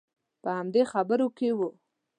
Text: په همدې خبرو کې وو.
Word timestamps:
په 0.41 0.49
همدې 0.57 0.83
خبرو 0.91 1.27
کې 1.37 1.49
وو. 1.57 1.69